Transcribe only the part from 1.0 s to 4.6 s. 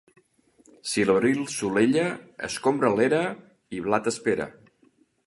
l'abril solella, escombra l'era i blat espera.